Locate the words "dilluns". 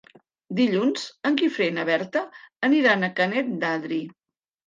0.59-1.03